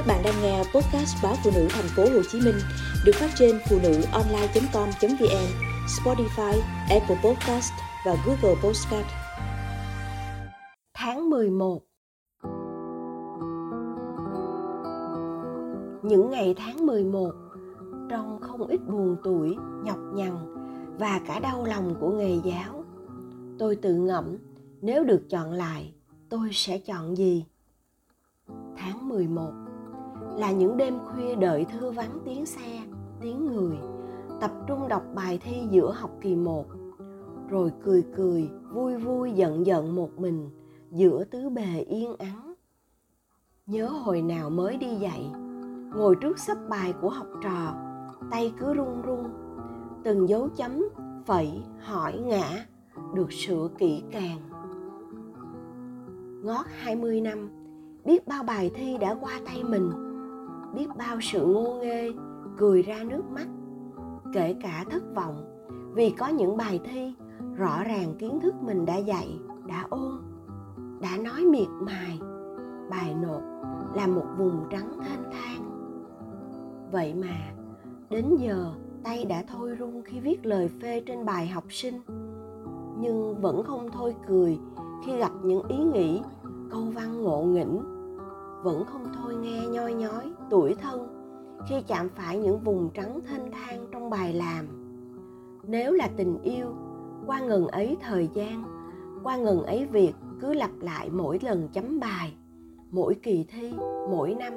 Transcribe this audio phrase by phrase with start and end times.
[0.00, 2.54] Các bạn đang nghe podcast báo phụ nữ thành phố Hồ Chí Minh
[3.04, 5.46] được phát trên phụ nữ online.com.vn,
[5.86, 7.72] Spotify, Apple Podcast
[8.06, 9.06] và Google Podcast.
[10.94, 11.80] Tháng 11
[16.02, 17.32] Những ngày tháng 11
[18.10, 20.54] trong không ít buồn tuổi, nhọc nhằn
[20.98, 22.84] và cả đau lòng của nghề giáo.
[23.58, 24.36] Tôi tự ngẫm
[24.82, 25.94] nếu được chọn lại,
[26.28, 27.44] tôi sẽ chọn gì?
[28.76, 29.52] Tháng 11
[30.40, 32.82] là những đêm khuya đợi thư vắng tiếng xe,
[33.20, 33.76] tiếng người,
[34.40, 36.64] tập trung đọc bài thi giữa học kỳ 1,
[37.50, 40.50] rồi cười cười, vui vui giận giận một mình
[40.90, 42.54] giữa tứ bề yên ắng.
[43.66, 45.30] Nhớ hồi nào mới đi dạy,
[45.94, 47.74] ngồi trước sắp bài của học trò,
[48.30, 49.24] tay cứ run run,
[50.04, 50.84] từng dấu chấm,
[51.26, 52.64] phẩy, hỏi ngã
[53.14, 54.38] được sửa kỹ càng.
[56.44, 57.48] Ngót 20 năm,
[58.04, 60.09] biết bao bài thi đã qua tay mình,
[60.74, 62.12] biết bao sự ngu nghê
[62.58, 63.46] cười ra nước mắt,
[64.34, 65.44] kể cả thất vọng.
[65.94, 67.14] Vì có những bài thi,
[67.56, 70.12] rõ ràng kiến thức mình đã dạy, đã ôn,
[71.00, 72.20] đã nói miệt mài.
[72.90, 73.42] Bài nộp
[73.94, 75.70] là một vùng trắng thênh thang
[76.92, 77.52] vậy mà,
[78.10, 82.00] đến giờ tay đã thôi run khi viết lời phê trên bài học sinh.
[83.00, 84.58] Nhưng vẫn không thôi cười
[85.04, 86.22] khi gặp những ý nghĩ,
[86.70, 87.99] câu văn ngộ nghĩnh
[88.62, 91.20] vẫn không thôi nghe nhoi nhói tuổi thân
[91.68, 94.66] khi chạm phải những vùng trắng thênh thang trong bài làm.
[95.62, 96.66] Nếu là tình yêu,
[97.26, 98.64] qua ngần ấy thời gian,
[99.22, 102.34] qua ngần ấy việc cứ lặp lại mỗi lần chấm bài,
[102.90, 103.72] mỗi kỳ thi,
[104.10, 104.52] mỗi năm,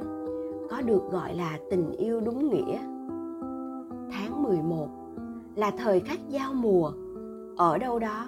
[0.70, 2.78] có được gọi là tình yêu đúng nghĩa.
[4.12, 4.88] Tháng 11
[5.56, 6.92] là thời khắc giao mùa.
[7.58, 8.28] Ở đâu đó,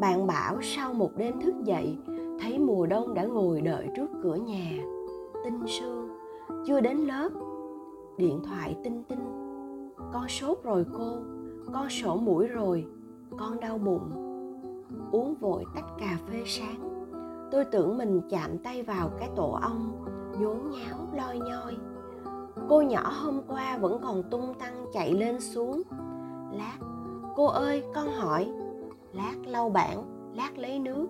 [0.00, 1.98] bạn bảo sau một đêm thức dậy,
[2.40, 4.70] thấy mùa đông đã ngồi đợi trước cửa nhà
[5.44, 6.08] tinh sương
[6.66, 7.28] chưa đến lớp,
[8.16, 9.52] điện thoại tinh tinh.
[10.12, 11.12] Con sốt rồi cô
[11.72, 12.86] con sổ mũi rồi,
[13.38, 14.10] con đau bụng.
[15.12, 17.06] Uống vội tách cà phê sáng.
[17.50, 20.04] Tôi tưởng mình chạm tay vào cái tổ ong,
[20.40, 21.76] nhốn nháo, loi nhoi.
[22.68, 25.82] Cô nhỏ hôm qua vẫn còn tung tăng chạy lên xuống.
[26.52, 26.78] Lát,
[27.36, 28.52] cô ơi, con hỏi.
[29.12, 30.04] Lát, lau bảng,
[30.36, 31.08] lát lấy nước.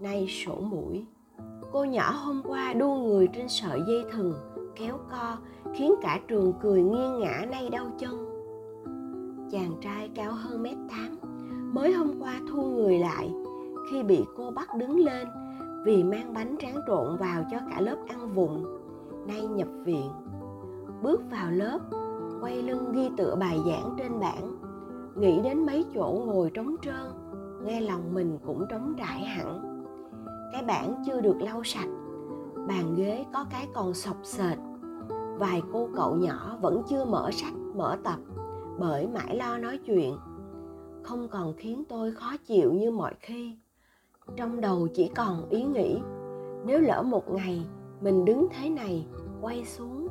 [0.00, 1.06] Nay sổ mũi
[1.74, 4.34] cô nhỏ hôm qua đua người trên sợi dây thừng,
[4.76, 5.36] kéo co,
[5.74, 8.28] khiến cả trường cười nghiêng ngã nay đau chân.
[9.50, 11.16] Chàng trai cao hơn mét tám,
[11.74, 13.32] mới hôm qua thu người lại.
[13.90, 15.28] Khi bị cô bắt đứng lên,
[15.84, 18.64] vì mang bánh tráng trộn vào cho cả lớp ăn vụng,
[19.26, 20.10] nay nhập viện.
[21.02, 21.78] Bước vào lớp,
[22.40, 24.58] quay lưng ghi tựa bài giảng trên bảng.
[25.16, 27.12] Nghĩ đến mấy chỗ ngồi trống trơn,
[27.64, 29.73] nghe lòng mình cũng trống trải hẳn
[30.54, 31.88] cái bảng chưa được lau sạch.
[32.68, 34.58] Bàn ghế có cái còn sọc sệt.
[35.38, 38.18] Vài cô cậu nhỏ vẫn chưa mở sách, mở tập,
[38.78, 40.16] bởi mãi lo nói chuyện.
[41.02, 43.56] Không còn khiến tôi khó chịu như mọi khi.
[44.36, 46.00] Trong đầu chỉ còn ý nghĩ,
[46.66, 47.66] nếu lỡ một ngày
[48.00, 49.06] mình đứng thế này,
[49.40, 50.08] quay xuống,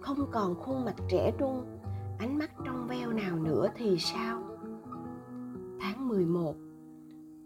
[0.00, 1.64] không còn khuôn mặt trẻ trung,
[2.18, 4.42] ánh mắt trong veo nào nữa thì sao?
[5.80, 6.54] Tháng 11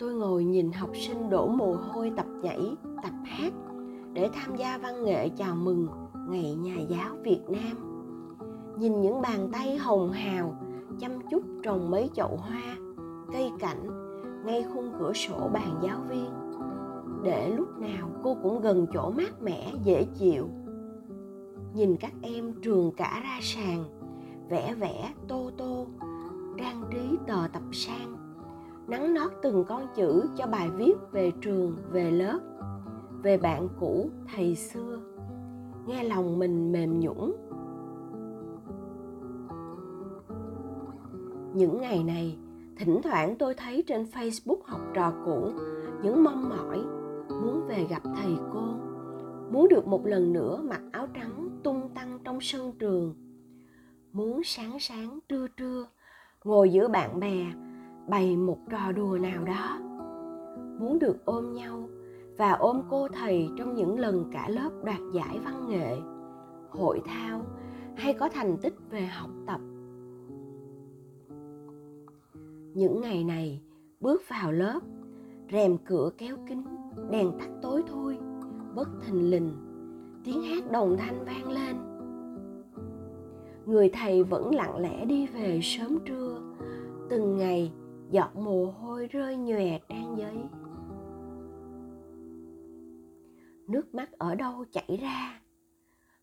[0.03, 3.53] tôi ngồi nhìn học sinh đổ mồ hôi, tập nhảy, tập hát
[4.13, 5.87] để tham gia văn nghệ chào mừng
[6.29, 7.77] ngày nhà giáo việt nam.
[8.79, 10.55] Nhìn những bàn tay hồng hào,
[11.01, 12.77] chăm chút trồng mấy chậu hoa,
[13.33, 13.89] cây cảnh
[14.45, 16.31] ngay khung cửa sổ bàn giáo viên.
[17.23, 20.49] Để lúc nào cô cũng gần chỗ mát mẻ, dễ chịu.
[21.75, 23.85] Nhìn các em trường cả ra sàn
[24.49, 25.87] vẽ vẽ tô tô,
[26.59, 28.22] trang trí tờ tập sang
[28.87, 32.39] nắn nót từng con chữ cho bài viết về trường, về lớp,
[33.23, 35.01] về bạn cũ, thầy xưa.
[35.87, 37.33] Nghe lòng mình mềm nhũn.
[41.55, 42.39] Những ngày này,
[42.77, 45.51] thỉnh thoảng tôi thấy trên facebook học trò cũ,
[46.03, 46.79] những mong mỏi,
[47.29, 48.63] muốn về gặp thầy cô,
[49.51, 53.15] muốn được một lần nữa mặc áo trắng tung tăng trong sân trường,
[54.13, 55.87] muốn sáng sáng trưa trưa
[56.45, 57.47] ngồi giữa bạn bè
[58.09, 59.79] bày một trò đùa nào đó.
[60.81, 61.89] Muốn được ôm nhau
[62.39, 65.97] và ôm cô thầy trong những lần cả lớp đoạt giải văn nghệ,
[66.71, 67.43] hội thao
[67.97, 69.61] hay có thành tích về học tập.
[72.75, 73.61] Những ngày này,
[74.01, 74.81] bước vào lớp,
[75.53, 76.63] rèm cửa kéo kín,
[77.11, 78.19] đèn tắt tối thui
[78.75, 79.53] bất thình lình,
[80.25, 81.77] tiếng hát đồng thanh vang lên.
[83.67, 86.41] Người thầy vẫn lặng lẽ đi về sớm trưa,
[87.11, 87.73] từng ngày
[88.13, 90.37] giọt mồ hôi rơi nhòe trang giấy
[93.69, 95.41] nước mắt ở đâu chảy ra?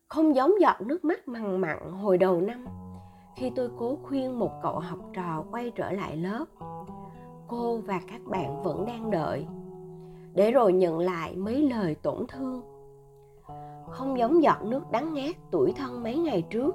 [0.08, 2.66] Không giống giọt nước mắt mặn mặn hồi đầu năm,
[3.36, 6.44] khi tôi cố khuyên một cậu học trò quay trở lại lớp.
[7.48, 9.46] Cô và các bạn vẫn đang đợi,
[10.34, 12.62] để rồi nhận lại mấy lời tổn thương.
[13.88, 16.74] Không giống giọt nước đắng ngát tuổi thân mấy ngày trước,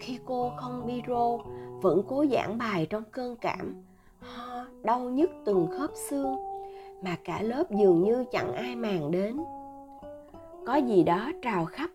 [0.00, 1.38] khi cô không biro
[1.82, 3.74] vẫn cố giảng bài trong cơn cảm
[4.84, 6.36] đau nhức từng khớp xương
[7.02, 9.36] mà cả lớp dường như chẳng ai màng đến.
[10.66, 11.90] Có gì đó trào khắp,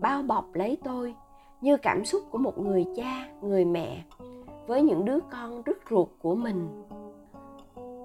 [0.00, 1.14] bao bọc lấy tôi
[1.60, 4.02] như cảm xúc của một người cha, người mẹ
[4.66, 6.68] với những đứa con rứt ruột của mình.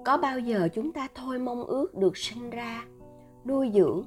[0.06, 2.86] Có bao giờ chúng ta thôi mong ước được sinh ra,
[3.46, 4.04] nuôi dưỡng,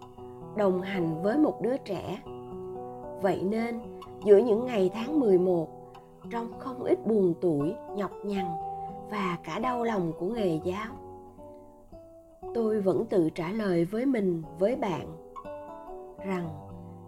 [0.57, 2.23] đồng hành với một đứa trẻ?
[3.23, 3.81] Vậy nên,
[4.25, 5.69] giữa những ngày tháng 11
[6.31, 8.47] trong không ít buồn tuổi nhọc nhằn
[9.11, 10.95] và cả đau lòng của nghề giáo.
[12.55, 15.17] Tôi vẫn tự trả lời với mình, với bạn,
[16.27, 16.49] rằng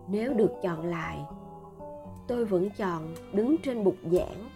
[0.08, 1.18] nếu được chọn lại,
[2.28, 4.50] tôi vẫn chọn đứng trên bục giảng.